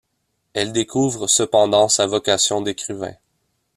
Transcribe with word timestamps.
Elle 0.55 0.73
découvre 0.73 1.27
cependant 1.27 1.87
sa 1.87 2.07
vocation 2.07 2.61
d'écrivain. 2.63 3.13